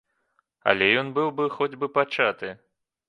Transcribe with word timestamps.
Але 0.71 0.87
ён 1.01 1.11
быў 1.17 1.29
бы 1.41 1.45
хоць 1.59 1.77
бы 1.83 1.91
пачаты! 1.99 2.49